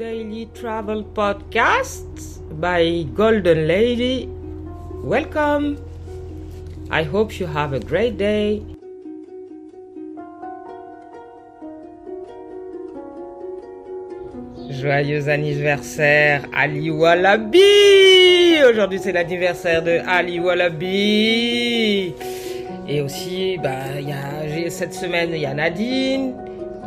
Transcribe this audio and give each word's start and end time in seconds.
Daily 0.00 0.48
Travel 0.56 1.04
Podcast 1.12 2.40
by 2.58 3.04
Golden 3.12 3.68
Lady. 3.68 4.32
Welcome. 5.04 5.76
I 6.90 7.02
hope 7.02 7.38
you 7.38 7.44
have 7.44 7.74
a 7.74 7.80
great 7.80 8.16
day. 8.16 8.64
Joyeux 14.70 15.28
anniversaire 15.28 16.48
Ali 16.54 16.90
Wallaby 16.90 18.62
Aujourd'hui 18.70 18.98
c'est 18.98 19.12
l'anniversaire 19.12 19.82
de 19.82 20.00
Ali 20.08 20.40
Wallaby 20.40 22.14
Et 22.88 23.02
aussi, 23.02 23.58
bah, 23.62 24.00
y 24.00 24.12
a, 24.12 24.70
cette 24.70 24.94
semaine, 24.94 25.30
il 25.32 25.42
y 25.42 25.46
a 25.46 25.54
Nadine, 25.54 26.34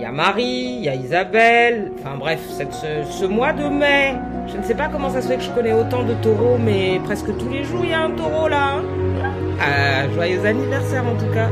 y 0.03 0.05
a 0.05 0.11
Marie, 0.11 0.75
il 0.79 0.83
y 0.83 0.89
a 0.89 0.95
Isabelle. 0.95 1.93
Enfin 1.97 2.17
bref, 2.17 2.41
ce, 2.49 3.25
mois 3.25 3.53
de 3.53 3.69
mai, 3.69 4.15
je 4.47 4.57
ne 4.57 4.63
sais 4.63 4.75
pas 4.75 4.89
comment 4.89 5.09
ça 5.09 5.21
se 5.21 5.29
fait 5.29 5.37
que 5.37 5.43
je 5.43 5.51
connais 5.51 5.71
autant 5.71 6.03
de 6.03 6.13
taureaux, 6.15 6.57
mais 6.59 6.99
presque 7.05 7.35
tous 7.37 7.47
les 7.49 7.63
jours, 7.63 7.81
il 7.83 7.91
y 7.91 7.93
a 7.93 8.01
un 8.01 8.11
taureau 8.11 8.49
là. 8.49 8.75
Hein. 8.75 8.83
Ah, 9.61 10.09
joyeux 10.13 10.45
anniversaire 10.45 11.05
en 11.07 11.15
tout 11.15 11.31
cas. 11.33 11.47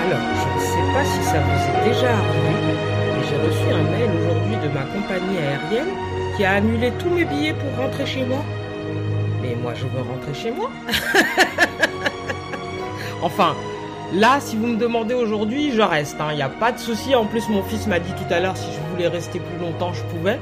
Alors, 0.00 0.24
je 0.40 0.48
ne 0.54 0.60
sais 0.72 0.86
pas 0.94 1.04
si 1.04 1.22
ça 1.22 1.38
vous 1.40 1.60
est 1.68 1.92
déjà 1.92 2.12
arrivé, 2.12 2.72
mais 3.12 3.28
j'ai 3.28 3.36
reçu 3.46 3.66
un 3.74 3.84
mail 3.90 4.10
aujourd'hui 4.20 4.56
de 4.56 4.72
ma 4.72 4.84
compagnie 4.84 5.36
aérienne 5.36 5.92
qui 6.34 6.44
a 6.46 6.52
annulé 6.52 6.92
tous 6.98 7.10
mes 7.10 7.26
billets 7.26 7.52
pour 7.52 7.84
rentrer 7.84 8.06
chez 8.06 8.24
moi. 8.24 8.42
Moi, 9.64 9.72
je 9.74 9.86
veux 9.86 10.02
rentrer 10.02 10.34
chez 10.34 10.50
moi. 10.50 10.68
enfin, 13.22 13.56
là, 14.12 14.36
si 14.38 14.56
vous 14.56 14.66
me 14.66 14.76
demandez 14.76 15.14
aujourd'hui, 15.14 15.72
je 15.72 15.80
reste. 15.80 16.16
Il 16.18 16.22
hein. 16.22 16.34
n'y 16.34 16.42
a 16.42 16.50
pas 16.50 16.70
de 16.70 16.78
souci. 16.78 17.14
En 17.14 17.24
plus, 17.24 17.48
mon 17.48 17.62
fils 17.62 17.86
m'a 17.86 17.98
dit 17.98 18.12
tout 18.12 18.30
à 18.30 18.40
l'heure 18.40 18.58
si 18.58 18.66
je 18.70 18.92
voulais 18.92 19.08
rester 19.08 19.40
plus 19.40 19.58
longtemps, 19.58 19.94
je 19.94 20.02
pouvais. 20.14 20.38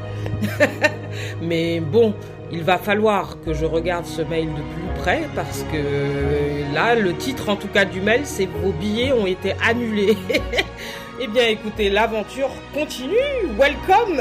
Mais 1.41 1.79
bon, 1.79 2.17
il 2.51 2.65
va 2.65 2.79
falloir 2.79 3.37
que 3.47 3.55
je 3.55 3.65
regarde 3.65 4.07
ce 4.07 4.23
mail 4.23 4.49
de 4.49 4.55
plus 4.55 5.01
près 5.01 5.23
parce 5.37 5.65
que 5.71 6.75
là, 6.75 6.97
le 6.97 7.15
titre 7.15 7.49
en 7.49 7.55
tout 7.55 7.69
cas 7.69 7.85
du 7.85 8.01
mail, 8.01 8.23
c'est 8.25 8.47
vos 8.47 8.73
billets 8.73 9.13
ont 9.13 9.27
été 9.27 9.55
annulés. 9.65 10.17
eh 11.21 11.29
bien, 11.29 11.47
écoutez, 11.47 11.91
l'aventure 11.91 12.51
continue. 12.75 13.15
Welcome. 13.57 14.21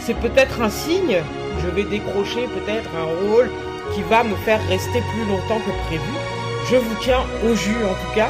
c'est 0.00 0.16
peut-être 0.16 0.62
un 0.62 0.68
signe. 0.68 1.22
Je 1.66 1.70
vais 1.72 1.84
décrocher 1.84 2.46
peut-être 2.46 2.90
un 2.96 3.28
rôle 3.28 3.50
qui 3.92 4.02
va 4.02 4.22
me 4.22 4.36
faire 4.36 4.60
rester 4.68 5.02
plus 5.12 5.26
longtemps 5.26 5.58
que 5.58 5.86
prévu. 5.88 6.02
Je 6.70 6.76
vous 6.76 6.94
tiens 7.00 7.24
au 7.44 7.54
jus 7.54 7.74
en 7.84 7.94
tout 7.94 8.14
cas. 8.14 8.28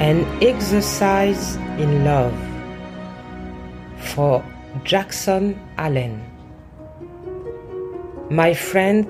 An 0.00 0.24
exercise 0.40 1.58
in 1.78 2.04
love 2.04 2.32
for 3.98 4.42
Jackson 4.84 5.58
Allen. 5.78 6.22
My 8.28 8.52
friend 8.52 9.06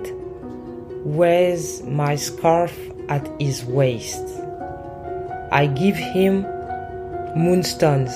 wears 1.04 1.82
my 1.82 2.14
scarf 2.14 2.72
at 3.08 3.28
his 3.40 3.64
waist. 3.64 4.22
I 5.50 5.66
give 5.66 5.96
him 5.96 6.42
moonstones. 7.34 8.12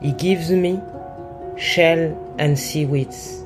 He 0.00 0.12
gives 0.12 0.50
me 0.50 0.80
shell 1.58 2.34
and 2.38 2.58
seaweeds. 2.58 3.44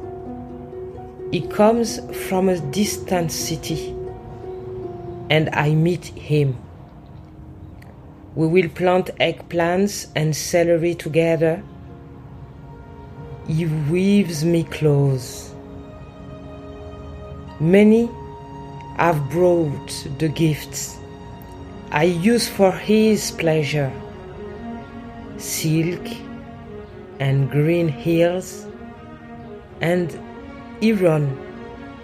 He 1.32 1.40
comes 1.48 1.98
from 2.28 2.48
a 2.48 2.60
distant 2.70 3.32
city 3.32 3.90
and 5.30 5.50
I 5.52 5.74
meet 5.74 6.04
him. 6.04 6.56
We 8.36 8.46
will 8.46 8.68
plant 8.68 9.10
eggplants 9.18 10.06
and 10.14 10.36
celery 10.36 10.94
together 10.94 11.64
he 13.50 13.66
weaves 13.90 14.44
me 14.44 14.62
close. 14.64 15.52
Many 17.58 18.08
have 18.96 19.28
brought 19.30 20.06
the 20.18 20.28
gifts 20.28 20.98
I 21.90 22.04
use 22.04 22.46
for 22.48 22.70
his 22.70 23.32
pleasure 23.32 23.92
silk 25.38 26.06
and 27.18 27.50
green 27.50 27.88
hills 27.88 28.66
and 29.80 30.16
iron 30.82 31.26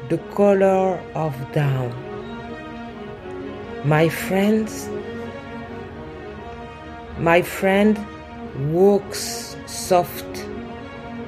the 0.08 0.18
color 0.34 0.98
of 1.14 1.34
down. 1.52 1.92
My 3.84 4.08
friends, 4.08 4.88
my 7.18 7.42
friend 7.42 7.96
walks 8.72 9.56
soft 9.66 10.45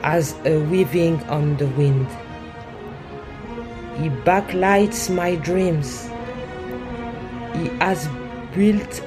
as 0.08 0.34
a 0.46 0.58
weaving 0.70 1.22
on 1.24 1.54
the 1.58 1.66
wind. 1.78 2.06
He 3.98 4.08
backlights 4.28 5.14
my 5.14 5.34
dreams. 5.48 6.06
He 7.56 7.68
has 7.84 8.08
built 8.54 9.02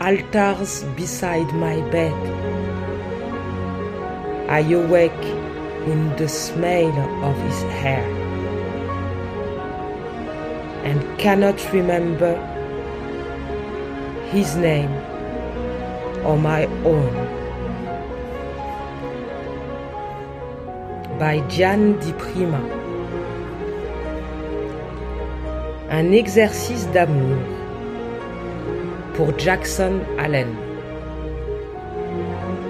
altars 0.00 0.84
beside 0.96 1.52
my 1.66 1.76
bed. 1.90 2.16
I 4.48 4.60
awake 4.80 5.24
in 5.92 6.16
the 6.16 6.28
smell 6.28 6.98
of 7.30 7.36
his 7.42 7.62
hair 7.82 8.04
and 10.88 11.18
cannot 11.18 11.60
remember 11.70 12.34
his 14.30 14.56
name 14.56 14.92
or 16.24 16.38
my 16.38 16.64
own. 16.94 17.27
By 21.18 21.42
Di. 21.48 21.64
Un 25.90 26.12
exercice 26.12 26.88
d'amour 26.92 27.38
pour 29.14 29.36
Jackson 29.36 29.94
Allen. 30.16 30.48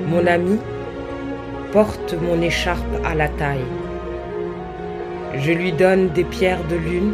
Mon 0.06 0.26
ami 0.26 0.58
porte 1.72 2.14
mon 2.22 2.40
écharpe 2.40 3.04
à 3.04 3.14
la 3.14 3.28
taille. 3.28 3.66
Je 5.36 5.52
lui 5.52 5.72
donne 5.72 6.08
des 6.10 6.24
pierres 6.24 6.66
de 6.70 6.76
lune. 6.76 7.12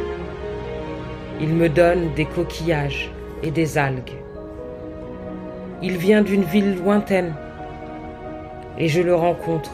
Il 1.41 1.49
me 1.49 1.69
donne 1.69 2.15
des 2.15 2.27
coquillages 2.27 3.11
et 3.43 3.51
des 3.51 3.77
algues. 3.77 4.19
Il 5.83 5.97
vient 5.97 6.22
d'une 6.22 6.45
ville 6.45 6.77
lointaine 6.77 7.34
et 8.78 8.87
je 8.87 9.03
le 9.03 9.16
rencontre 9.16 9.72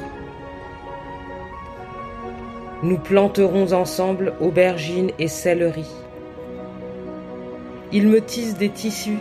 nous 2.82 2.96
planterons 2.96 3.72
ensemble 3.72 4.32
aubergines 4.41 5.10
et 5.18 5.28
céleri. 5.28 5.86
Il 7.92 8.08
me 8.08 8.22
tisse 8.22 8.56
des 8.56 8.70
tissus. 8.70 9.18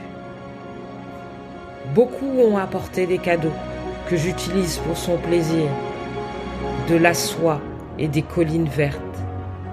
Beaucoup 1.93 2.39
ont 2.39 2.57
apporté 2.57 3.05
des 3.05 3.17
cadeaux 3.17 3.51
que 4.07 4.15
j'utilise 4.15 4.77
pour 4.77 4.95
son 4.95 5.17
plaisir. 5.17 5.65
De 6.87 6.95
la 6.95 7.13
soie 7.13 7.59
et 7.97 8.07
des 8.07 8.21
collines 8.21 8.69
vertes. 8.69 9.01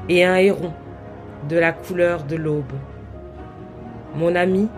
Et 0.08 0.24
un 0.24 0.36
héron 0.36 0.72
de 1.48 1.56
la 1.56 1.72
couleur 1.72 2.24
de 2.24 2.34
l'aube. 2.34 2.72
Mon 4.16 4.34
ami 4.34 4.68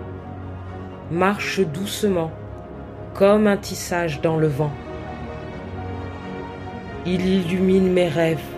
marche 1.10 1.60
doucement 1.60 2.31
comme 3.14 3.46
un 3.46 3.56
tissage 3.56 4.20
dans 4.20 4.37
le 4.37 4.49
vent. 4.49 4.72
Il 7.06 7.26
illumine 7.26 7.90
mes 7.90 8.08
rêves 8.08 8.57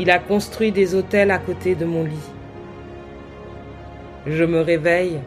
il 0.00 0.10
a 0.10 0.18
construit 0.18 0.72
des 0.72 0.94
hôtels 0.94 1.30
à 1.30 1.38
côté 1.38 1.74
de 1.74 1.84
mon 1.84 2.04
lit. 2.04 2.30
Je 4.26 4.44
me 4.44 4.60
réveille 4.60 5.20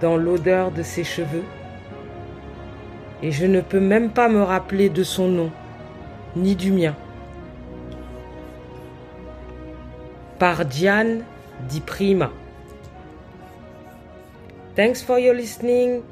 dans 0.00 0.16
l'odeur 0.16 0.72
de 0.72 0.82
ses 0.82 1.04
cheveux 1.04 1.44
et 3.22 3.30
je 3.30 3.46
ne 3.46 3.60
peux 3.60 3.78
même 3.78 4.10
pas 4.10 4.28
me 4.28 4.42
rappeler 4.42 4.88
de 4.88 5.04
son 5.04 5.28
nom, 5.28 5.52
ni 6.34 6.56
du 6.56 6.72
mien. 6.72 6.96
Par 10.40 10.64
Diane 10.64 11.22
Di 11.68 11.80
Prima. 11.80 12.32
Thanks 14.74 15.00
for 15.00 15.20
your 15.20 15.34
listening 15.34 16.02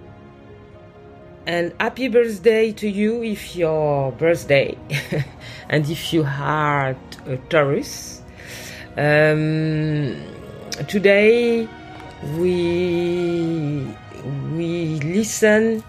and 1.49 1.71
happy 1.81 2.09
birthday 2.09 2.73
to 2.73 2.87
you 2.87 3.25
if 3.25 3.57
your 3.57 4.13
birthday 4.13 4.77
and 5.71 5.89
if 5.89 6.13
you 6.13 6.25
are 6.25 6.97
a 7.27 7.37
Taurus. 7.51 8.23
Um, 8.97 10.17
today 10.89 11.69
we 12.39 13.87
we 14.57 14.99
listen 15.05 15.83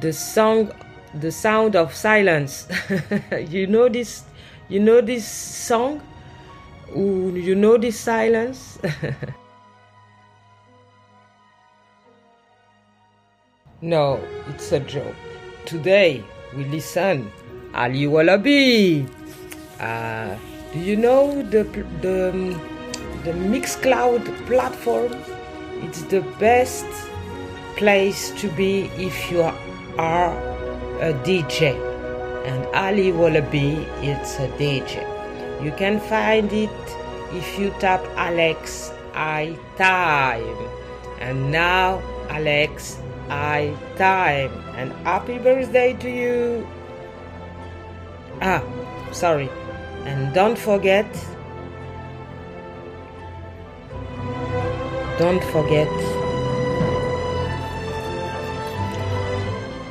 the 0.00 0.12
song 0.12 0.72
the 1.20 1.30
sound 1.30 1.76
of 1.76 1.94
silence. 1.94 2.66
You 3.48 3.66
know 3.66 3.88
this 3.88 4.24
you 4.68 4.80
know 4.80 5.00
this 5.00 5.26
song? 5.28 6.00
You 6.94 7.54
know 7.54 7.76
this 7.78 7.98
silence? 8.00 8.78
No 13.84 14.18
it's 14.48 14.72
a 14.72 14.80
joke. 14.80 15.14
Today 15.66 16.24
we 16.56 16.64
listen 16.64 17.28
ali 17.74 18.06
wallaby 18.08 19.04
uh, 19.80 20.32
you 20.80 20.96
know 20.96 21.42
the 21.42 21.62
the 22.02 22.58
the 23.24 23.32
Mixcloud 23.32 24.24
platform? 24.46 25.14
It's 25.82 26.02
the 26.02 26.20
best 26.38 26.86
place 27.76 28.30
to 28.40 28.48
be 28.50 28.90
if 28.96 29.30
you 29.30 29.42
are 29.98 30.32
a 31.00 31.12
DJ. 31.22 31.74
And 32.44 32.66
Ali 32.74 33.12
Wallaby 33.12 33.86
it's 34.02 34.36
a 34.38 34.48
DJ. 34.58 35.02
You 35.62 35.72
can 35.72 36.00
find 36.00 36.52
it 36.52 36.70
if 37.32 37.58
you 37.58 37.70
tap 37.78 38.02
Alex 38.16 38.92
I 39.14 39.56
Time. 39.78 40.58
And 41.20 41.50
now, 41.50 42.02
Alex 42.28 42.98
I 43.30 43.74
Time. 43.96 44.52
And 44.76 44.92
happy 45.06 45.38
birthday 45.38 45.94
to 45.94 46.10
you. 46.10 46.66
Ah, 48.42 48.62
sorry. 49.12 49.48
And 50.04 50.34
don't 50.34 50.58
forget, 50.58 51.06
don't 55.18 55.42
forget, 55.44 55.88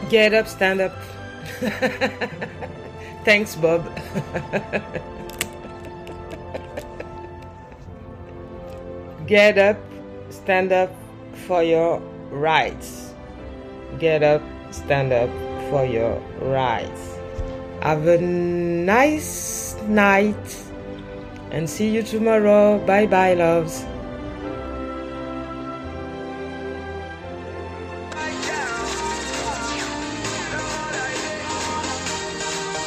get 0.10 0.34
up, 0.34 0.48
stand 0.48 0.82
up. 0.82 0.96
Thanks, 3.26 3.56
Bob. 3.56 3.84
get 9.28 9.58
up, 9.58 9.78
stand 10.30 10.72
up 10.72 10.92
for 11.48 11.64
your 11.64 12.00
rights. 12.30 13.14
Get 13.98 14.24
up, 14.24 14.42
stand 14.72 15.14
up 15.14 15.30
for 15.70 15.86
your 15.86 16.20
rights. 16.42 17.18
Have 17.82 18.08
a 18.08 18.18
nice 18.20 19.63
night 19.90 20.36
and 21.52 21.70
see 21.70 21.90
you 21.90 22.04
tomorrow. 22.04 22.80
Bye 22.86 23.08
bye, 23.08 23.34
loves. 23.36 23.86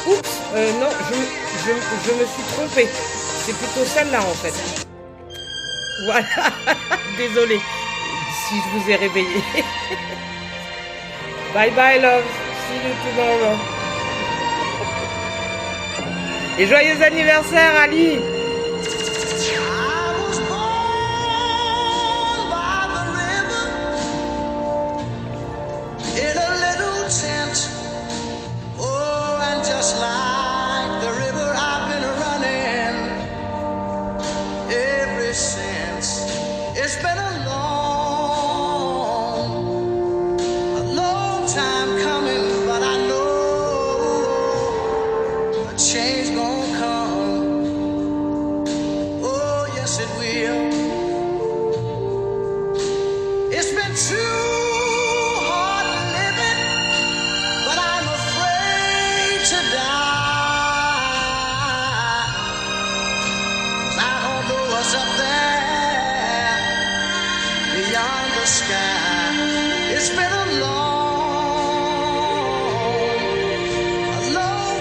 Oups, 0.07 0.41
euh, 0.55 0.71
non, 0.79 0.89
je, 1.09 1.15
je, 1.65 1.73
je 2.05 2.11
me 2.19 2.25
suis 2.25 2.43
trompée. 2.55 2.87
C'est 3.45 3.55
plutôt 3.55 3.85
celle-là 3.85 4.19
en 4.19 4.35
fait. 4.35 4.53
Voilà, 6.05 6.51
désolé 7.17 7.59
si 8.47 8.55
je 8.55 8.69
vous 8.77 8.89
ai 8.89 8.95
réveillé. 8.95 9.43
bye 11.53 11.71
bye, 11.71 11.99
loves. 11.99 12.23
See 12.67 12.75
you 12.75 12.93
tomorrow. 13.03 13.76
Et 16.59 16.65
joyeux 16.65 17.01
anniversaire, 17.03 17.75
Ali! 17.83 18.19
beyond 67.75 68.27
the 68.37 68.45
sky. 68.45 69.33
It's 69.95 70.09
been 70.09 70.31
a 70.31 70.45
long, 70.63 71.27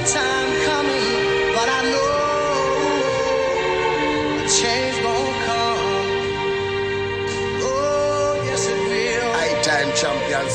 time 0.06 0.50
coming, 0.68 1.10
but 1.56 1.68
I 1.78 1.80
know 1.92 2.12
a 4.38 4.46
change 4.58 4.96
won't 5.04 5.36
come. 5.46 5.84
Oh, 7.66 8.46
High 9.36 9.56
time 9.62 9.90
champion. 10.00 10.46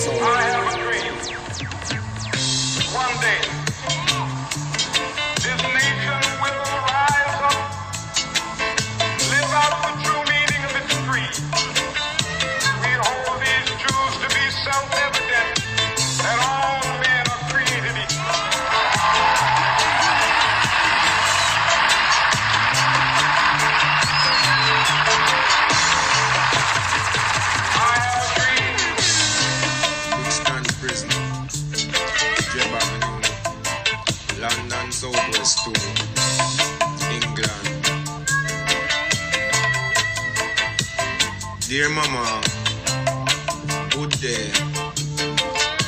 Dear 41.82 41.90
Mama, 41.90 42.42
good 43.90 44.14
day. 44.22 44.54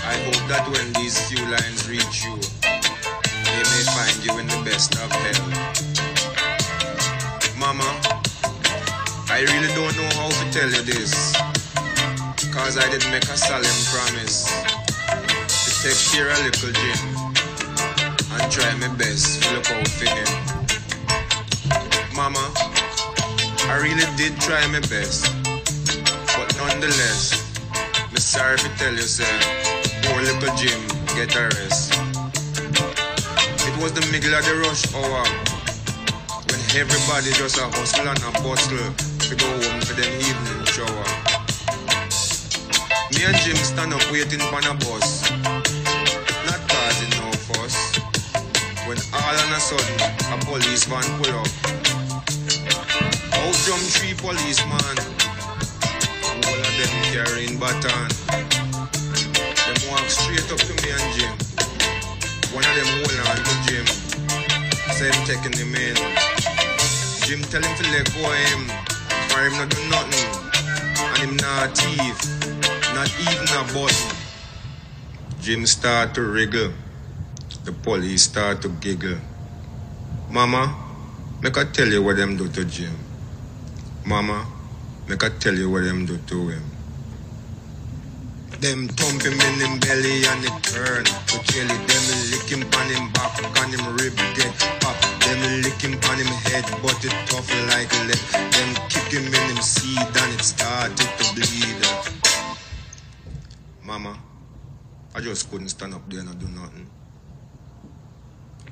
I 0.10 0.18
hope 0.26 0.42
that 0.50 0.66
when 0.74 0.90
these 0.98 1.22
few 1.30 1.38
lines 1.46 1.86
reach 1.88 2.26
you, 2.26 2.34
they 3.46 3.62
may 3.62 3.84
find 3.94 4.18
you 4.26 4.34
in 4.42 4.50
the 4.50 4.58
best 4.66 4.98
of 4.98 5.14
health. 5.14 5.54
Mama, 7.62 7.86
I 9.30 9.46
really 9.46 9.70
don't 9.78 9.94
know 9.94 10.10
how 10.18 10.34
to 10.34 10.46
tell 10.50 10.66
you 10.66 10.82
this, 10.82 11.14
cause 12.50 12.74
I 12.82 12.90
did 12.90 13.06
make 13.14 13.30
a 13.30 13.38
solemn 13.38 13.82
promise 13.94 14.50
to 14.50 15.70
take 15.86 16.02
care 16.10 16.34
of 16.34 16.42
little 16.42 16.74
Jim 16.74 17.06
and 18.34 18.50
try 18.50 18.74
my 18.82 18.90
best 18.98 19.44
to 19.44 19.54
look 19.54 19.70
out 19.70 19.88
for 19.94 20.10
him. 20.10 20.26
Mama, 22.18 22.50
I 23.70 23.78
really 23.78 24.10
did 24.18 24.42
try 24.42 24.66
my 24.74 24.82
best. 24.90 25.43
Nonetheless, 26.84 27.40
me 28.12 28.20
sorry 28.20 28.58
tell 28.76 28.92
you, 28.92 29.08
sir, 29.08 29.24
poor 30.04 30.20
little 30.20 30.54
Jim 30.60 30.84
get 31.16 31.34
a 31.34 31.48
rest. 31.56 31.96
It 33.64 33.76
was 33.80 33.94
the 33.94 34.04
middle 34.12 34.36
of 34.36 34.44
the 34.44 34.52
rush 34.60 34.84
hour 34.92 35.24
when 36.52 36.60
everybody 36.76 37.32
just 37.40 37.56
a 37.56 37.72
hustle 37.72 38.04
and 38.04 38.20
a 38.20 38.32
bustle 38.44 38.92
to 39.00 39.32
go 39.32 39.48
home 39.64 39.80
for 39.80 39.96
them 39.96 40.12
evening 40.28 40.66
shower. 40.68 41.08
Me 43.16 43.32
and 43.32 43.38
Jim 43.40 43.56
stand 43.64 43.94
up 43.94 44.04
waiting 44.12 44.44
for 44.52 44.60
a 44.60 44.74
bus, 44.84 45.32
not 46.52 46.60
causing 46.68 47.12
no 47.16 47.32
fuss. 47.48 47.96
When 48.84 49.00
all 49.16 49.36
of 49.40 49.56
a 49.56 49.60
sudden 49.64 50.36
a 50.36 50.38
police 50.44 50.84
van 50.84 51.08
pull 51.16 51.32
up. 51.32 51.48
Out 53.40 53.56
jump 53.64 53.80
three 53.88 54.16
policemen 54.20 55.13
them 56.78 56.94
carrying 57.14 57.60
baton. 57.60 58.10
Them 59.66 59.80
walk 59.90 60.06
straight 60.10 60.46
up 60.52 60.60
to 60.60 60.74
me 60.82 60.90
and 60.92 61.08
Jim. 61.16 61.34
One 62.54 62.66
of 62.66 62.74
them 62.76 62.90
hold 63.02 63.18
on 63.30 63.38
to 63.38 63.56
Jim. 63.66 63.86
Say 64.94 65.10
him 65.10 65.22
taking 65.26 65.54
him 65.58 65.74
in. 65.76 65.96
Jim 67.26 67.42
tell 67.50 67.62
him 67.64 67.76
to 67.78 67.86
let 67.92 68.06
go 68.14 68.26
of 68.26 68.36
him. 68.50 68.62
or 69.34 69.42
him 69.48 69.54
not 69.58 69.70
do 69.70 69.80
nothing. 69.90 70.30
And 71.02 71.18
him 71.18 71.38
not 71.38 71.78
thief, 71.78 72.18
not 72.94 73.10
even 73.22 73.48
a 73.58 73.64
button. 73.74 74.18
Jim 75.40 75.66
start 75.66 76.14
to 76.16 76.22
wriggle. 76.22 76.72
The 77.66 77.72
police 77.72 78.24
start 78.24 78.62
to 78.64 78.70
giggle. 78.70 79.18
Mama, 80.30 80.76
make 81.42 81.58
I 81.58 81.66
tell 81.66 81.88
you 81.88 82.02
what 82.04 82.18
them 82.18 82.38
do 82.38 82.48
to 82.50 82.66
Jim. 82.66 82.96
Mama, 84.06 84.46
make 85.08 85.24
I 85.24 85.30
tell 85.30 85.54
you 85.54 85.70
what 85.70 85.84
them 85.84 86.06
do 86.06 86.18
to 86.18 86.48
him. 86.50 86.64
Them 88.60 88.88
thump 88.88 89.22
him 89.24 89.34
in 89.34 89.56
him 89.60 89.80
belly 89.80 90.24
and 90.24 90.46
it 90.46 90.64
turn 90.64 91.04
to 91.04 91.38
jelly. 91.52 91.78
Them 91.90 92.06
lick 92.32 92.48
him 92.48 92.64
on 92.80 92.88
him 92.88 93.12
back 93.12 93.36
and 93.44 93.74
him 93.76 93.86
rib 93.98 94.16
get 94.36 94.54
pop. 94.80 94.96
Them 95.20 95.62
lick 95.62 95.82
him 95.82 96.00
on 96.10 96.18
him 96.18 96.32
head 96.48 96.64
but 96.82 96.96
it 97.04 97.12
tough 97.28 97.50
like 97.70 97.92
lead. 98.08 98.22
Them 98.56 98.70
kick 98.88 99.12
him 99.12 99.28
in 99.28 99.56
him 99.56 99.62
seed 99.62 100.00
and 100.00 100.34
it 100.34 100.44
started 100.44 100.96
to 100.98 101.24
bleed. 101.36 101.84
Mama, 103.84 104.18
I 105.14 105.20
just 105.20 105.52
couldn't 105.52 105.70
stand 105.70 105.94
up 105.94 106.10
there 106.10 106.22
and 106.22 106.40
do 106.40 106.48
nothing. 106.48 106.88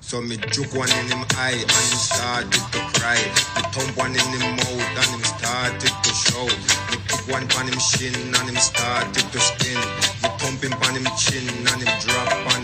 So 0.02 0.20
me 0.20 0.36
juke 0.52 0.74
one 0.76 0.90
in 0.90 1.08
him 1.08 1.24
eye 1.38 1.62
and 1.62 1.72
him 1.72 2.02
started 2.02 2.52
to 2.52 2.80
cry. 2.98 3.22
Me 3.56 3.62
thump 3.72 3.96
one 3.96 4.12
in 4.12 4.28
him 4.34 4.58
mouth 4.58 4.98
and 4.98 5.10
him 5.14 5.24
started 5.24 5.94
to 6.04 6.12
shout. 6.12 6.58
Me 6.90 6.98
kick 7.08 7.24
one 7.30 7.46
on 7.56 7.68
him 7.70 7.80
shin 7.80 8.14
and 8.18 8.50
him 8.50 8.58
started 8.58 9.26
to 9.32 9.40
spin. 9.40 9.78
Me 9.78 10.30
thump 10.42 10.64
him 10.64 10.74
on 10.74 10.96
him 10.98 11.08
chin 11.16 11.48
and 11.48 11.82
him 11.82 11.94
drop 12.02 12.34
on 12.54 12.61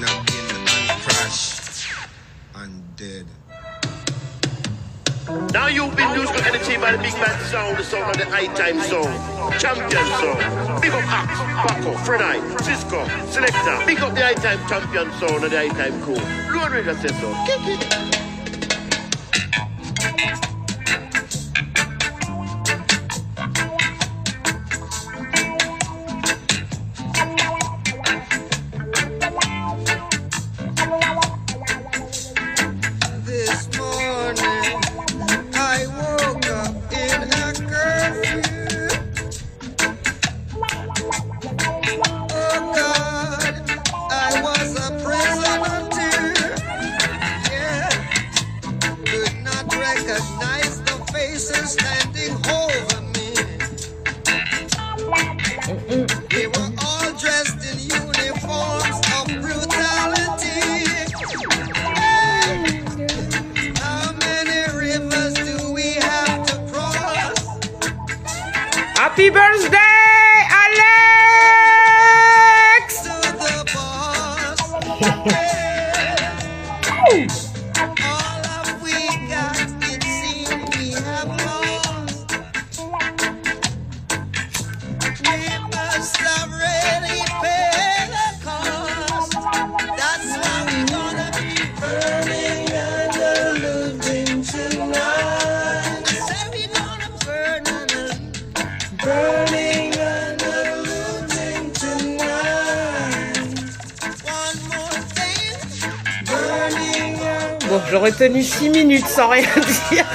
Now 5.58 5.66
you've 5.66 5.96
been 5.96 6.14
used 6.14 6.36
to 6.36 6.80
by 6.80 6.92
the 6.92 7.00
big 7.00 7.14
band 7.14 7.42
sound, 7.48 7.78
the 7.78 7.84
sound 7.84 8.12
of 8.12 8.18
the 8.18 8.26
high 8.30 8.46
time 8.54 8.80
sound, 8.80 9.60
champion 9.60 9.90
sound. 9.90 10.82
Big 10.84 10.92
up 10.92 11.04
Axe, 11.08 11.74
Paco, 11.74 11.94
Frenai, 12.06 12.62
Cisco, 12.62 13.08
Selector. 13.32 13.84
Big 13.88 14.00
up 14.00 14.14
the 14.14 14.22
high 14.22 14.36
time 14.36 14.60
champion 14.70 15.12
sound 15.14 15.44
of 15.44 15.50
the 15.50 15.58
high 15.58 15.70
time 15.70 16.00
crew. 16.04 16.14
Lone 16.56 16.74
Ranger 16.74 16.94
says 16.94 17.20
so. 17.20 17.34
Kick 17.48 17.82
it. 17.82 18.27
Not 50.18 50.26
recognize 50.26 50.47
j'aurais 107.92 108.12
tenu 108.12 108.44
6 108.44 108.70
minutes 108.70 109.08
sans 109.08 109.30
rien 109.30 109.44
dire. 109.92 110.06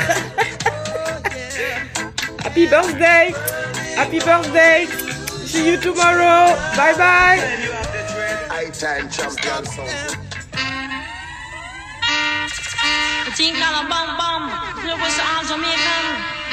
Happy 2.45 2.67
birthday! 2.67 3.35
Happy 3.97 4.19
birthday! 4.21 4.87
See 5.47 5.71
you 5.71 5.77
tomorrow! 5.79 6.55
Bye 6.77 6.95
bye! 6.97 7.41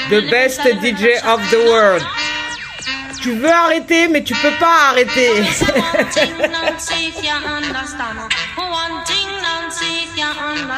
The 0.09 0.21
best 0.31 0.59
DJ 0.61 1.21
of 1.23 1.39
the 1.51 1.59
world. 1.69 2.03
Tu 3.21 3.33
veux 3.35 3.51
arrêter, 3.51 4.07
mais 4.07 4.23
tu 4.23 4.33
peux 4.35 4.53
pas 4.59 4.89
arrêter. 4.91 5.43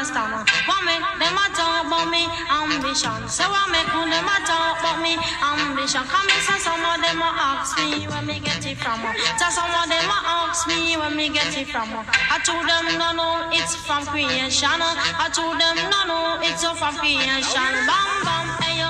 understand. 0.02 0.50
What 0.66 0.82
make 0.82 1.06
them 1.22 1.38
a 1.38 1.46
talk 1.54 1.86
about 1.86 2.10
me 2.10 2.26
ambition? 2.50 3.22
So 3.30 3.46
what 3.54 3.70
make 3.70 3.86
them 3.86 4.10
a 4.10 4.38
talk 4.50 4.82
about 4.82 4.98
me 4.98 5.14
ambition? 5.46 6.02
Come 6.10 6.26
and 6.26 6.42
say 6.42 6.58
some 6.58 6.82
of 6.82 6.98
them 6.98 7.22
a 7.22 7.30
ask 7.30 7.78
me 7.78 8.10
where 8.10 8.26
me 8.26 8.42
get 8.42 8.66
it 8.66 8.78
from. 8.82 8.98
So 9.38 9.46
some 9.54 9.70
of 9.70 9.86
them 9.86 10.10
a 10.10 10.18
ask 10.26 10.66
me 10.68 10.98
where 10.98 11.14
me 11.14 11.30
get 11.30 11.54
it 11.54 11.68
from. 11.70 11.90
I 11.94 12.42
told 12.42 12.66
them 12.66 12.98
no 12.98 13.14
no, 13.14 13.50
it's 13.54 13.76
from 13.86 14.06
creation. 14.10 14.82
I 14.82 15.30
told 15.30 15.62
them 15.62 15.78
no 15.78 16.00
no, 16.10 16.42
it's 16.42 16.66
from 16.66 16.96
creation. 16.98 17.72
Bam 17.86 18.10
bam, 18.26 18.46
hey 18.66 18.82
yo, 18.82 18.90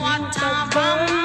what 0.00 0.32
a 0.40 0.50
bam, 0.72 1.21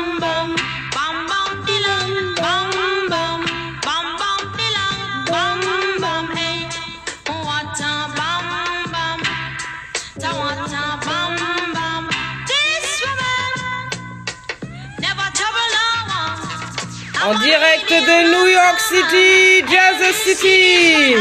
En 17.29 17.39
direct 17.39 17.89
de 17.89 18.29
New 18.31 18.47
York 18.47 18.79
City, 18.79 19.61
Jazz 19.67 20.15
City. 20.23 21.13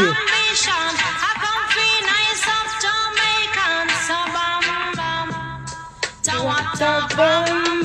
Jamaican, 6.23 7.76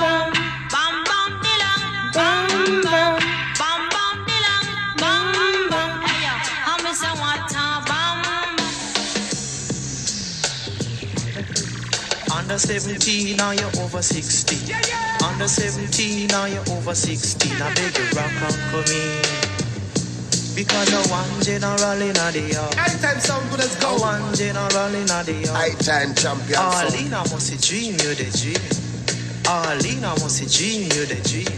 Under 12.53 12.61
17, 12.61 13.37
now 13.39 13.53
you're 13.53 13.65
over 13.81 14.03
16. 14.03 14.77
Under 15.25 15.49
17, 15.49 16.27
now 16.27 16.45
you're 16.45 16.61
over 16.77 16.95
16. 16.95 17.51
I 17.51 17.73
beg 17.73 17.97
you, 17.97 18.05
rock 18.13 18.29
and 18.29 18.61
come 18.69 18.93
in. 18.93 19.25
Because 20.53 20.91
you're 20.93 21.09
one 21.09 21.41
general 21.41 21.97
in 21.97 22.13
the 22.13 22.51
yard. 22.53 22.75
High 22.75 22.93
time 23.01 23.21
sound 23.21 23.49
good 23.49 23.61
as 23.61 23.81
You're 23.81 23.99
one 23.99 24.35
general 24.35 24.93
in 24.93 25.07
the 25.09 25.33
yard. 25.33 25.57
High 25.57 25.73
time 25.81 26.15
champion 26.15 26.61
sound. 26.61 26.93
Arlene, 26.93 27.15
I 27.15 27.25
must 27.33 27.57
dream 27.67 27.93
you 27.97 28.13
the 28.21 28.29
dream. 28.37 28.61
Arlene, 29.49 30.05
I 30.05 30.13
must 30.21 30.45
dream 30.53 30.83
you 30.93 31.09
the 31.09 31.17
dream. 31.25 31.57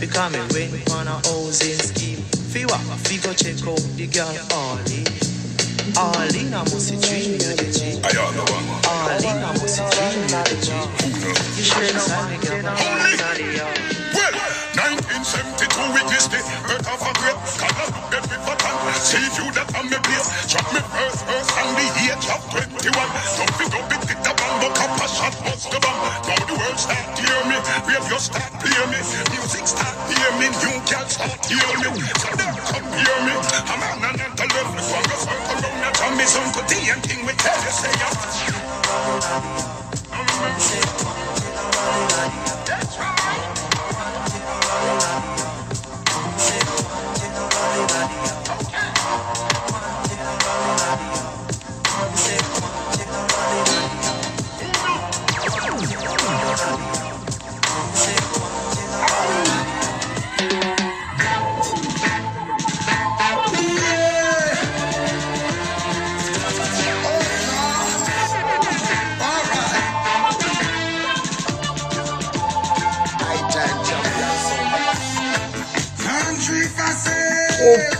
Because 0.00 0.32
me 0.32 0.40
went 0.72 0.90
on 0.92 1.08
a 1.08 1.20
housing 1.28 1.76
scheme. 1.76 2.24
Fi 2.48 2.64
what? 2.64 2.80
Fi 3.04 3.20
go 3.20 3.34
check 3.34 3.60
out 3.68 3.84
the 4.00 4.06
girl 4.08 4.32
Arlene. 4.48 5.21
Arlene, 5.96 6.54
I 6.54 6.64
must 6.64 6.88
dream 7.04 7.32
you 7.32 7.52
the 7.52 7.68
dream. 7.68 8.00
Arlene, 8.00 9.44
I 9.44 9.52
must 9.60 9.76
dream 9.76 10.24
you 10.24 10.40
the 10.48 10.56
dream. 10.64 10.88
You 11.52 11.64
should 11.68 11.92
know 11.92 12.08
me, 12.32 12.40
girl, 12.40 12.64
in. 12.64 13.60
Well, 14.16 14.32
1972 14.72 15.92
witness 15.92 16.26
the 16.32 16.40
birth 16.64 16.88
of 16.88 17.01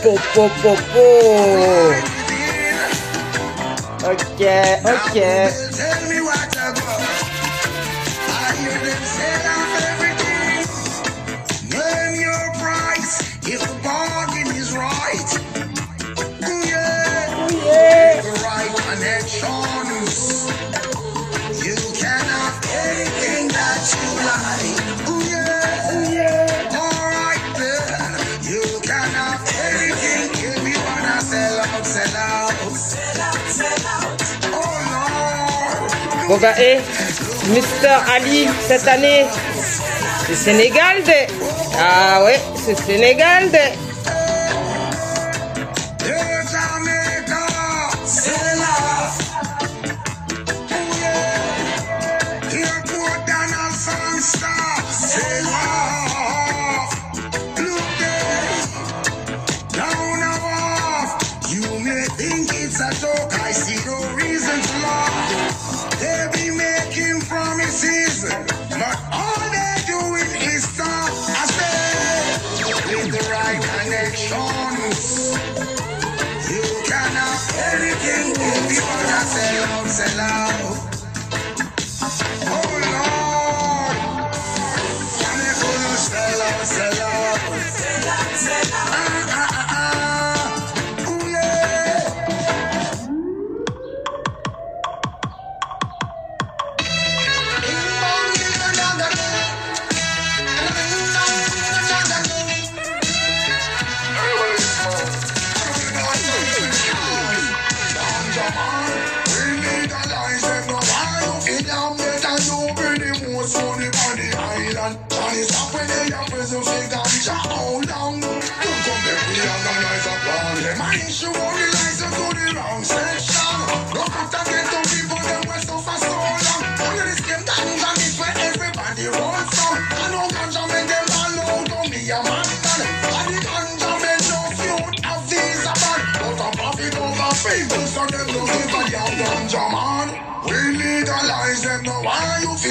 po, 0.02 0.12
po, 0.34 0.48
po, 0.62 0.76
po. 0.92 1.06
Ok, 4.02 4.40
ok. 4.84 5.16
Bon 36.28 36.38
bah, 36.38 36.54
eh, 36.58 36.78
Mister 37.50 37.96
Ali, 38.14 38.46
cette 38.66 38.86
année, 38.88 39.26
c'est 40.26 40.34
Sénégal. 40.34 41.02
Ah 41.78 42.24
ouais, 42.24 42.40
c'est 42.54 42.78
Sénégal. 42.78 43.50
Oh 82.14 82.51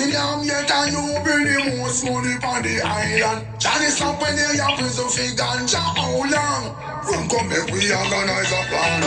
you 0.10 0.46
yet 0.46 0.72
and 0.72 0.92
you 0.92 1.20
bring 1.24 1.46
the 1.46 1.78
most 1.78 2.06
money 2.06 2.34
on 2.42 2.62
the 2.64 2.82
island 2.82 3.46
Johnny 3.60 3.88
stop 3.88 4.22
when 4.22 4.36
they 4.36 4.58
have 4.58 4.78
prison 4.78 5.10
for 5.10 5.30
ganja 5.38 5.78
how 5.78 6.18
long? 6.26 6.64
Run 7.06 7.30
come 7.30 7.50
make 7.50 7.70
we 7.70 7.92
organize 7.92 8.52
a 8.52 8.62
plan 8.70 9.02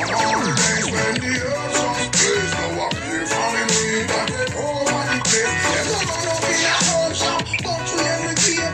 On 0.00 0.08
all 0.16 0.40
days 0.40 0.86
when 0.88 1.14
the 1.20 1.32
earth 1.44 1.76
was 1.84 2.04
praised 2.16 2.54
Now 2.56 2.80
I 2.80 2.88
pay 2.94 3.24
from 3.28 3.52
the 3.68 3.90
get 4.08 4.28
over 4.56 5.02
the 5.10 5.18
place 5.28 5.56
Them 5.72 5.86
no 5.92 6.00
gonna 6.08 6.36
be 6.46 6.56
a 6.64 6.76
home 6.88 7.14
But 7.64 7.84
we 7.92 8.02
every 8.14 8.34
day 8.40 8.68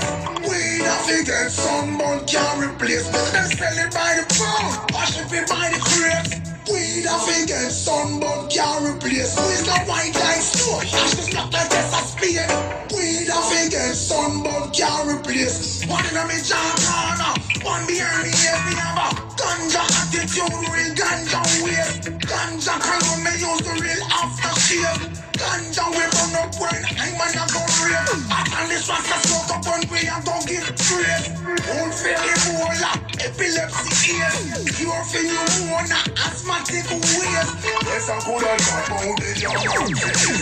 We 0.46 0.58
nothing 0.84 1.24
get 1.24 1.50
sunburn 1.50 2.26
can't 2.26 2.58
replace 2.62 3.06
But 3.10 3.26
them 3.32 3.48
sell 3.50 3.78
it 3.78 3.90
by 3.94 4.10
the 4.18 4.24
pound 4.38 4.92
Wash 4.92 5.18
it 5.18 5.48
by 5.48 5.70
the 5.72 5.80
crate 5.82 6.45
We 6.68 7.02
nothing 7.04 7.46
get 7.46 7.70
sunburn 7.70 8.48
can't 8.48 8.96
replace. 8.96 9.38
It's 9.38 9.66
not 9.66 9.86
white 9.86 10.14
like 10.14 10.42
snow 10.42 10.80
Cash 10.80 11.18
is 11.18 11.34
not 11.34 11.52
like 11.52 11.70
this 11.70 11.94
a 11.94 12.02
speed 12.02 12.48
We 12.90 13.26
nothing 13.26 13.70
get 13.70 13.94
sunburn 13.94 14.70
can't 14.72 15.06
replace. 15.08 15.86
One 15.86 16.04
in 16.06 16.16
a 16.16 16.42
jaw 16.42 16.74
corner 16.82 17.34
One 17.64 17.86
behind 17.86 18.24
me 18.24 18.30
me 18.30 18.74
have 18.82 19.14
Ganja 19.38 19.84
attitude 20.02 20.54
real 20.74 20.94
ganja 20.98 21.42
waste 21.62 22.25
Cologne 22.66 23.22
me 23.22 23.30
use 23.38 23.62
the 23.62 23.74
real 23.78 24.02
aftershave 24.10 24.98
Ganja 25.38 25.86
we 25.94 26.02
run 26.02 26.34
up 26.42 26.50
when 26.58 26.82
I'm 26.98 27.14
man 27.14 27.38
a 27.38 27.46
go 27.54 27.62
rape 27.86 28.10
And 28.58 28.66
this 28.70 28.88
was 28.90 29.06
a 29.06 29.18
smoke 29.22 29.54
up 29.54 29.62
when 29.70 29.86
we 29.86 30.02
a 30.10 30.18
go 30.26 30.34
give 30.50 30.66
praise 30.74 31.30
Won't 31.46 31.94
feel 31.94 32.18
Ebola, 32.18 32.92
epilepsy 33.22 34.18
ears 34.18 34.74
Cure 34.74 35.04
for 35.06 35.22
pneumonia, 35.22 36.00
asthmatic 36.26 36.90
waste 36.90 37.54
Yes 37.86 38.10
I 38.10 38.18
could 38.26 38.42
have 38.42 38.58
got 38.58 38.90
out 38.98 39.14
the 39.14 39.30
young 39.38 39.54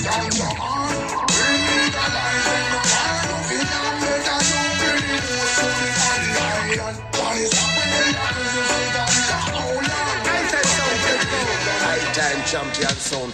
Ganja 0.09 0.49
legalize 1.77 2.49
it 2.49 2.65
no 2.73 2.81
man 2.89 3.21
no 3.29 3.37
feel 3.49 3.69
I'm 3.69 3.69
better 3.69 3.85
you 3.85 3.94
champion 12.47 12.89
sound. 12.99 13.33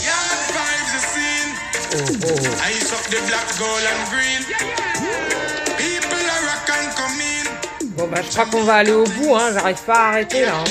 Young 0.00 0.32
vibes 0.54 0.90
the 0.94 1.00
scene. 1.12 1.50
Ice 2.66 2.92
up 2.92 3.04
the 3.10 3.20
black, 3.28 3.48
gold 3.58 3.84
and 3.92 4.02
green. 4.10 4.42
People 5.76 6.24
are 6.34 6.42
rock 6.48 6.68
and 6.76 6.88
come 6.96 7.20
in. 7.20 7.46
Bon 7.96 8.06
bah, 8.08 8.22
je 8.22 8.30
crois 8.30 8.46
qu'on 8.46 8.64
va 8.64 8.76
aller 8.76 8.92
au 8.92 9.04
bout, 9.04 9.34
hein. 9.36 9.50
J'arrive 9.54 9.82
pas 9.86 9.94
à 9.94 10.08
arrêter 10.08 10.44
là. 10.44 10.52
hein. 10.58 10.64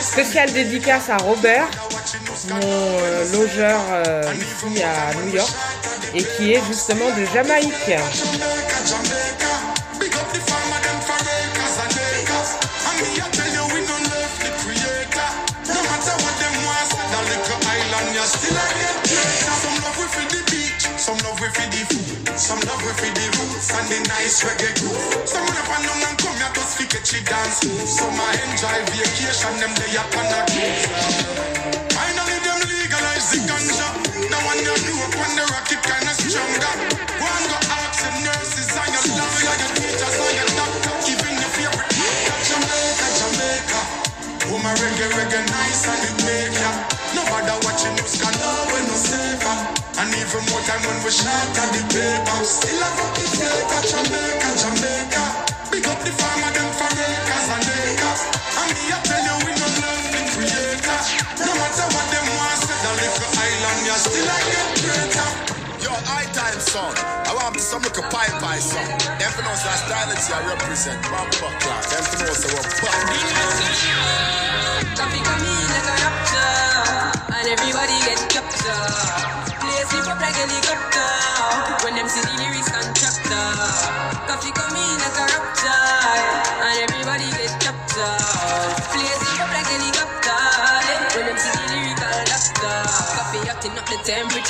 Spécial 0.00 0.52
dédicace 0.52 1.08
à 1.10 1.16
Robert, 1.16 1.66
mon 2.48 2.58
euh, 2.62 3.32
logeur 3.32 3.80
euh, 3.92 4.22
ici 4.34 4.82
à 4.82 5.14
New 5.14 5.34
York 5.34 5.52
et 6.14 6.22
qui 6.22 6.52
est 6.52 6.62
justement 6.68 7.10
de 7.16 7.24
Jamaïque. 7.32 7.72
Get 26.94 27.10
you 27.10 27.22
dance 27.26 27.66
move. 27.66 27.90
Some 27.90 28.14
enjoy 28.14 28.78
vacation, 28.94 29.54
them 29.58 29.74
they 29.74 29.98
up 29.98 30.14
on 30.14 30.30
a 30.30 30.40
cruise. 30.46 30.86
Finally 31.90 32.38
them 32.46 32.60
legalize 32.70 33.34
the 33.34 33.42
ganja. 33.50 33.88
Now 34.30 34.38
when 34.46 34.62
you 34.62 34.74
know 34.86 35.02
up 35.02 35.16
on 35.18 35.30
the 35.34 35.44
rocket 35.50 35.82
kinda 35.82 36.14
stronger. 36.14 36.74
One 37.18 37.44
go 37.50 37.58
ask 37.82 37.98
the 37.98 38.10
nurses 38.22 38.70
and 38.78 38.90
your 38.94 39.06
lawyer, 39.10 39.54
your 39.58 39.72
teachers 39.74 40.16
and 40.22 40.34
your 40.38 40.50
doctor, 40.54 40.94
even 41.10 41.34
your 41.34 41.52
favorite 41.58 41.90
doctor. 41.98 42.36
Jamaica, 42.46 43.06
Jamaica. 43.18 43.80
Oh 44.54 44.58
my 44.62 44.70
reggae, 44.78 45.10
reggae 45.18 45.42
nice 45.50 45.82
and 45.90 45.98
it 45.98 46.16
make 46.22 46.54
ya. 46.62 46.70
No 47.18 47.22
what 47.26 47.74
you 47.82 47.90
news 47.98 48.14
can 48.22 48.34
know 48.38 48.70
we 48.70 48.78
no 48.86 48.94
safer. 48.94 49.56
And 49.98 50.14
even 50.14 50.42
more 50.46 50.62
time 50.62 50.82
when 50.86 50.98
we 51.02 51.10
shout 51.10 51.58
at 51.58 51.68
the 51.74 51.82
paper. 51.90 52.38
Still 52.46 52.82
have 52.86 53.02
up 53.02 53.10
the 53.18 53.24
flavor, 53.34 53.82
Jamaica, 53.82 54.50
Jamaica. 54.62 55.43
The 56.04 56.12
farmer, 56.20 56.52
them 56.52 56.70
for 56.76 56.90
acres 56.92 57.48
and 57.48 57.64
me 57.64 57.80
I 58.60 59.00
tell 59.08 59.24
you 59.24 59.36
we 59.40 59.52
no 59.56 59.68
love 59.80 60.04
the 60.12 60.20
creator. 60.36 61.00
No 61.40 61.52
matter 61.56 61.86
what 61.96 62.06
them 62.12 62.28
want, 62.36 62.60
say 62.60 62.76
the 62.76 62.92
little 62.92 63.30
island, 63.40 63.80
you 63.88 63.96
still 63.96 64.28
I 64.28 64.40
get 64.52 64.68
greater. 64.84 65.28
Yo, 65.80 65.92
I 66.12 66.28
time 66.36 66.60
song. 66.60 66.94
I 67.24 67.32
want 67.34 67.58
some 67.60 67.82
look 67.82 67.96
a 67.96 68.02
pie 68.12 68.32
pie 68.40 68.60
song. 68.60 68.84
Knows 69.44 69.64
that 69.64 69.76
stylity 69.76 70.32
I 70.32 70.40
represent. 70.46 71.02
Bumper 71.08 71.52
class. 71.60 71.92
For 71.92 72.24
knows 72.24 72.40
that 72.44 72.52
we're 72.54 74.43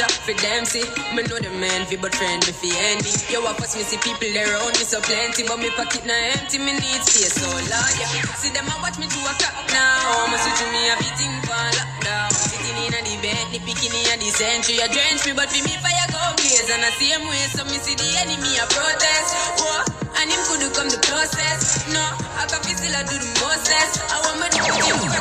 up 0.00 0.10
for 0.10 0.34
them 0.34 0.64
see. 0.64 0.86
Me 1.14 1.22
know 1.26 1.38
the 1.38 1.50
man 1.60 1.86
fi 1.86 1.96
but 1.96 2.14
friend 2.14 2.40
me 2.46 2.52
fi 2.52 2.70
envy. 2.90 3.10
Yo, 3.32 3.44
I 3.44 3.52
pass 3.54 3.76
me 3.76 3.82
see 3.82 3.98
people 4.02 4.30
around 4.34 4.74
me 4.74 4.84
so 4.86 5.00
plenty, 5.00 5.42
but 5.46 5.58
me 5.58 5.70
pocket 5.74 6.04
na 6.06 6.14
empty. 6.34 6.58
Me 6.58 6.72
need 6.74 7.02
space 7.04 7.34
so 7.34 7.46
large. 7.70 7.98
Yeah. 8.00 8.34
See 8.40 8.50
them 8.50 8.66
a 8.70 8.74
watch 8.82 8.98
me 8.98 9.06
do 9.06 9.20
a 9.22 9.32
clock 9.38 9.56
now. 9.70 10.30
Must 10.30 10.42
switch 10.46 10.62
me 10.72 10.80
a 10.90 10.94
beating 10.98 11.36
for 11.46 11.58
lockdown. 11.78 12.30
Sitting 12.34 12.78
in 12.86 12.94
a 12.94 13.00
the 13.04 13.14
bed, 13.22 13.44
the 13.52 13.58
bikini 13.62 14.02
a 14.10 14.14
the 14.18 14.30
century. 14.34 14.80
A 14.82 14.86
drench 14.90 15.22
me, 15.26 15.32
but 15.36 15.48
for 15.50 15.62
me 15.62 15.74
fire 15.78 16.08
go 16.10 16.22
blaze. 16.38 16.68
And 16.70 16.82
the 16.82 16.90
same 16.98 17.24
way, 17.28 17.44
so 17.52 17.62
me 17.68 17.78
see 17.78 17.94
the 17.94 18.08
enemy 18.22 18.58
a 18.58 18.64
protest. 18.70 19.30
Whoa, 19.60 19.84
and 20.18 20.26
him 20.30 20.40
could 20.48 20.64
come 20.74 20.88
the 20.90 20.98
closest. 21.04 21.88
No, 21.92 22.02
I 22.40 22.46
can 22.50 22.60
feel 22.66 22.76
still 22.78 22.94
I 22.96 23.02
do 23.06 23.16
the 23.18 23.30
mostest. 23.42 24.02
I 24.10 24.16
want 24.26 24.42
me 24.42 24.46
to 24.50 24.58
do 24.58 24.70
the 24.74 25.20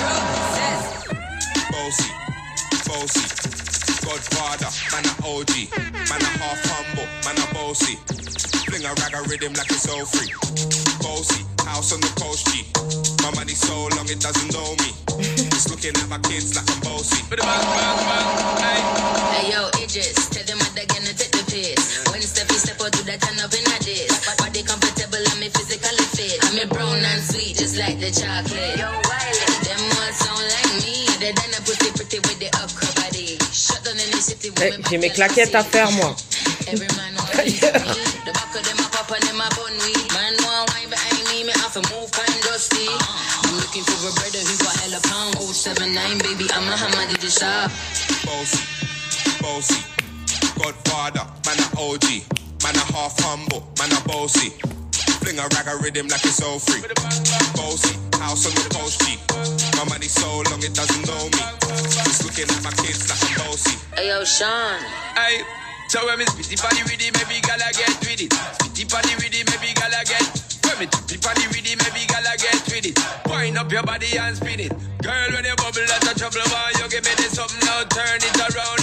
process. 0.00 0.80
Bossy, 1.70 2.08
bossy, 2.86 3.22
Godfather, 4.20 4.68
man 4.92 5.08
a 5.08 5.12
OG, 5.24 5.72
man 6.12 6.20
a 6.20 6.30
half 6.44 6.60
humble, 6.68 7.08
man 7.24 7.40
a 7.40 7.46
bossy. 7.56 7.96
Fling 8.68 8.84
a 8.84 8.92
rag 9.00 9.16
a 9.16 9.24
rhythm 9.24 9.56
like 9.56 9.72
it's 9.72 9.88
all 9.88 10.04
free. 10.04 10.28
Bossy, 11.00 11.40
house 11.64 11.96
on 11.96 12.04
the 12.04 12.12
coast 12.20 12.44
G. 12.52 12.68
My 13.24 13.32
money 13.32 13.56
so 13.56 13.88
long 13.96 14.04
it 14.12 14.20
doesn't 14.20 14.52
know 14.52 14.76
me. 14.84 14.92
It's 15.24 15.72
looking 15.72 15.96
at 15.96 16.04
my 16.12 16.20
kids 16.28 16.52
like 16.52 16.68
I'm 16.68 16.84
bossy. 16.84 17.24
Hey 17.32 19.56
yo, 19.56 19.72
Idris, 19.80 20.28
tell 20.28 20.44
them 20.44 20.60
what 20.60 20.76
they're 20.76 20.84
gonna 20.84 21.16
take 21.16 21.32
the 21.32 21.40
piss. 21.48 22.04
When 22.12 22.20
Steffi 22.20 22.60
step 22.60 22.76
out 22.76 22.92
to 22.92 23.00
that 23.08 23.24
turn 23.24 23.40
up 23.40 23.56
in 23.56 23.64
a 23.72 23.78
dish. 23.80 24.12
Body 24.36 24.60
comfortable, 24.68 25.24
I'm 25.32 25.48
physically 25.48 26.04
fit. 26.12 26.36
I'm 26.44 26.60
a 26.60 26.68
brown 26.68 27.00
and 27.00 27.24
sweet, 27.24 27.56
just 27.56 27.80
like 27.80 27.96
the 27.96 28.12
chocolate. 28.12 28.76
Yo, 28.76 28.84
Wiley, 28.84 29.48
them 29.64 29.80
all 29.96 30.12
sound 30.12 30.44
like 30.44 30.76
me. 30.84 31.08
They 31.16 31.32
done 31.32 31.56
a 31.56 31.64
pussy 31.64 31.88
Shut 34.20 34.40
down 34.40 34.50
in 34.50 34.50
the 34.50 34.50
city 34.50 34.50
with 34.50 34.62
Eh, 34.62 34.76
me 34.76 34.84
J'ai 34.90 34.98
mes 34.98 35.10
claquettes 35.10 35.54
à 35.54 35.64
faire, 35.64 35.90
moi. 35.92 36.14
Every 36.68 36.86
man 36.96 37.14
want 37.16 37.32
to 37.32 37.44
me. 37.44 37.52
The 38.26 38.32
back 38.32 38.54
of 38.54 38.62
them 38.64 38.78
a 38.78 38.88
pop 38.92 39.10
and 39.12 39.22
them 39.24 39.40
a 39.40 39.48
bun 39.56 39.72
weed. 39.80 40.12
Man 40.12 40.34
want 40.44 40.70
wine 40.70 40.90
behind 40.90 41.24
me, 41.30 41.44
me 41.44 41.52
have 41.56 41.72
to 41.72 41.82
move 41.92 42.10
kind 42.12 42.36
dusty. 42.44 42.88
I'm 42.88 43.56
looking 43.56 43.82
for 43.84 43.96
a 44.08 44.12
brother 44.12 44.42
got 44.60 44.76
hella 44.84 45.00
pound. 45.08 45.36
079, 45.40 46.18
baby, 46.18 46.46
I'm 46.52 46.68
a 46.68 46.76
hammer, 46.76 47.06
did 47.10 47.22
you 47.22 47.30
shop? 47.30 47.70
Bossy, 48.26 48.60
bossy, 49.40 49.80
Godfather, 50.60 51.24
man 51.46 51.58
a 51.60 51.68
OG, 51.80 52.06
man 52.62 52.76
a 52.76 52.84
half 52.92 53.16
humble, 53.24 53.64
man 53.78 53.92
a 53.92 54.00
bossy. 54.08 54.50
Fling 55.24 55.38
a 55.38 55.48
rag 55.48 55.66
a 55.68 55.76
rhythm 55.82 56.08
like 56.08 56.24
it's 56.24 56.42
all 56.42 56.58
free. 56.58 56.82
Bossy, 57.56 57.96
house 58.20 58.44
on 58.44 58.52
the 58.52 58.68
coast 58.68 59.00
G. 59.00 59.16
My 59.80 59.84
money 59.88 60.06
so 60.06 60.28
long 60.52 60.60
it 60.60 60.76
doesn't 60.76 61.04
know 61.08 61.24
me. 61.32 61.42
It's 62.04 62.20
looking 62.20 62.44
at 62.44 62.60
my 62.62 62.72
kids 62.76 63.08
like 63.08 63.24
I'm 63.24 63.48
bossy. 63.48 63.72
Hey 63.96 64.08
yo, 64.12 64.24
Sean. 64.24 64.76
Aye. 65.16 65.42
So 65.88 66.06
when 66.06 66.20
me 66.20 66.24
spitty 66.28 66.54
party 66.60 66.84
with 66.84 67.00
it, 67.00 67.10
maybe 67.16 67.40
gala 67.40 67.72
get 67.72 67.96
with 68.04 68.20
it. 68.20 68.30
Spitty 68.60 68.84
party 68.86 69.16
with 69.16 69.34
it, 69.34 69.44
maybe 69.48 69.72
gala 69.74 70.04
get. 70.04 70.22
When 70.68 70.78
me 70.78 70.86
tippy 70.86 71.18
party 71.18 71.48
with 71.48 71.66
it, 71.66 71.76
maybe 71.80 72.06
gala 72.06 72.36
get 72.36 72.60
with 72.68 72.86
it. 72.86 72.94
Wind 73.26 73.58
up 73.58 73.72
your 73.72 73.82
body 73.82 74.14
and 74.20 74.36
spin 74.36 74.60
it. 74.60 74.72
Girl, 75.02 75.28
when 75.32 75.44
you 75.48 75.56
bubble, 75.56 75.82
that's 75.88 76.06
a 76.06 76.14
trouble. 76.14 76.44
Why 76.52 76.70
you 76.78 76.86
give 76.92 77.02
me 77.02 77.14
this 77.16 77.34
something 77.34 77.58
now? 77.66 77.82
Turn 77.88 78.20
it 78.20 78.36
around 78.38 78.79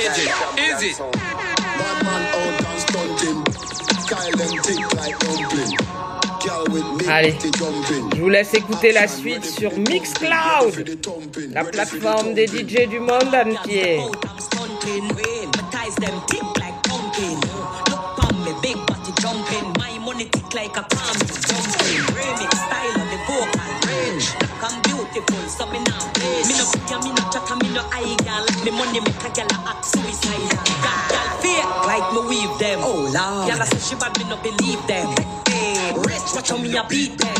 and 0.00 0.16
middle 0.16 0.58
Egypt. 0.58 0.58
Is 0.58 0.82
it? 0.82 0.98
Bad 0.98 2.04
man 2.04 2.22
out 2.34 2.66
and 2.66 2.80
stunting. 2.80 3.44
Kyle 4.08 4.32
them 4.36 4.52
tick 4.62 4.94
like 4.96 5.18
dumpling. 5.18 5.76
Girl 6.44 6.64
with 6.70 6.88
me, 7.00 7.06
Allez. 7.08 7.38
they 7.42 7.50
jumping. 7.52 8.10
Je 8.14 8.20
vous 8.20 8.28
laisse 8.28 8.54
écouter 8.54 8.92
la 8.92 9.08
suite 9.08 9.44
sur 9.44 9.72
Mixcloud, 9.78 10.98
la 11.52 11.64
plateforme 11.64 12.34
des 12.34 12.46
DJ 12.46 12.86
du 12.88 13.00
monde 13.00 13.34
entier. 13.34 13.98
I'm 14.00 14.38
stunting, 14.40 15.04
my 15.08 15.62
ties 15.72 15.94
them 15.96 16.20
tick 16.28 16.42
like 16.60 16.76
pumpkin. 16.84 17.40
Look 17.90 18.24
on 18.24 18.44
me, 18.44 18.52
big 18.62 18.76
body 18.86 19.12
jumping. 19.20 19.72
My 19.78 19.98
money 20.04 20.26
tick 20.30 20.52
like 20.54 20.76
a 20.76 20.82
palm 20.82 21.16
jumping. 21.48 22.02
Remix 22.12 22.52
style 22.66 23.00
of 23.00 23.08
the 23.10 23.18
vocal 23.26 23.88
range. 23.88 24.26
Look, 24.42 24.62
I'm 24.62 24.82
beautiful, 24.82 25.48
so 25.48 25.66
me 25.72 25.78
now 25.80 26.12
play. 26.12 26.42
Me 26.44 26.54
no 26.58 26.64
put 26.72 27.04
me 27.04 27.08
no 27.08 27.08
chatter, 27.08 27.08
me 27.08 27.10
no 27.10 27.14
eye 27.14 27.22
gal. 27.22 27.23
Me 28.64 28.70
money 28.70 29.00
make 29.00 29.24
a 29.24 29.28
gal 29.36 29.46
a 29.46 29.68
act 29.68 29.84
suicide. 29.84 30.40
Got 30.48 30.64
gal 31.12 31.28
fake 31.44 31.68
like 31.84 32.06
me 32.14 32.20
weave 32.28 32.54
them. 32.58 32.78
Oh 32.80 33.04
lord, 33.12 33.48
gal 33.48 33.60
a 33.60 33.66
say 33.66 33.78
she 33.78 33.94
bad, 34.00 34.16
me 34.16 34.24
no 34.24 34.36
believe 34.40 34.80
them. 34.88 35.12
Hey, 35.46 35.92
rich, 36.00 36.32
watch 36.34 36.48
how 36.48 36.56
me 36.56 36.74
a 36.74 36.82
beat 36.88 37.18
them. 37.18 37.36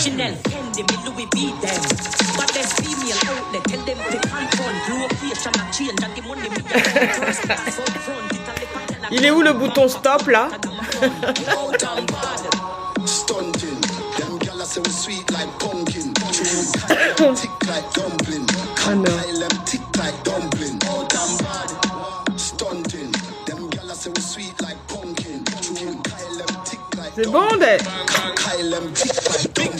Chanel, 0.00 0.32
Fendi, 0.48 0.80
me 0.88 0.96
Louis 1.04 1.28
beat 1.30 1.52
them. 1.60 1.82
But 2.40 2.48
there's 2.56 2.72
female 2.80 3.20
outlet, 3.28 3.64
tell 3.68 3.84
them 3.84 3.98
to 4.00 4.16
confront. 4.24 4.88
Location 4.88 5.52
a 5.60 5.62
change 5.72 6.00
and 6.02 6.14
the 6.16 6.22
money 6.24 6.48
me 6.48 6.56
a 6.56 6.64
first 7.20 7.42
class 7.42 7.78
up 7.78 7.90
front. 8.00 8.32
It 8.32 8.40
a 8.40 8.52
lip 8.56 8.72
and 8.74 8.88
tell 8.88 9.04
a 9.04 9.08
Il 9.12 9.26
est 9.26 9.30
où 9.30 9.42
le 9.42 9.52
bouton 9.52 9.88
stop 9.88 10.26
là 10.26 10.48
like 27.32 27.60
Big. 29.54 29.72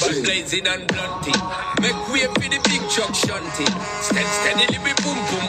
Make 1.82 2.00
way 2.12 2.26
for 2.26 2.48
the 2.48 2.60
big 2.64 2.82
shunting. 2.90 3.72
Steady, 4.02 4.26
steadily 4.40 4.78
we 4.84 4.92
boom 5.02 5.18
boom. 5.30 5.48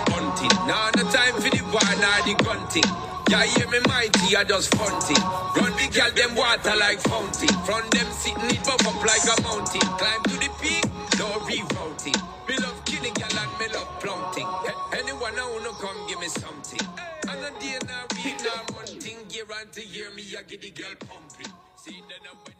Now 0.67 0.89
no 0.95 1.03
time 1.11 1.35
for 1.35 1.49
the 1.49 1.61
war 1.71 1.93
nor 2.01 2.19
the 2.25 2.35
grunting. 2.43 2.83
Yeah, 3.29 3.43
hear 3.45 3.67
me 3.69 3.79
mighty, 3.87 4.35
I 4.35 4.43
just 4.43 4.73
funting. 4.75 5.21
Run 5.57 5.71
the 5.77 5.87
gal 5.91 6.11
them 6.11 6.35
water 6.35 6.75
like 6.77 6.99
fountain. 7.01 7.49
From 7.65 7.83
them 7.91 8.11
sitting 8.11 8.51
it 8.51 8.63
buff 8.65 8.85
up 8.87 8.99
like 9.03 9.23
a 9.25 9.41
mountain. 9.43 9.81
Climb 9.99 10.23
to 10.23 10.35
the 10.39 10.49
peak, 10.61 10.85
no. 11.19 11.27
Me 12.47 12.55
love 12.59 12.85
killing 12.85 13.13
gal 13.13 13.39
and 13.39 13.59
me 13.59 13.67
love. 13.73 13.87
Anyone 14.93 15.39
I 15.39 15.45
wanna 15.51 15.73
come 15.79 16.07
give 16.07 16.19
me 16.19 16.27
something. 16.27 16.87
And 17.29 17.43
a 17.43 17.51
day 17.59 17.77
now 17.87 18.05
week 18.23 18.39
now 18.43 18.61
one 18.75 18.85
thing. 18.85 19.17
Guarantee 19.29 19.81
hear 19.81 20.11
me, 20.11 20.23
I 20.37 20.43
get 20.43 20.61
the 20.61 20.71
girl 20.71 20.95
pumping. 20.99 21.42
See 21.83 22.01
then 22.07 22.19
I 22.23 22.35
when 22.35 22.45
this 22.45 22.52